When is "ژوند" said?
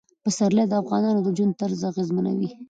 1.37-1.53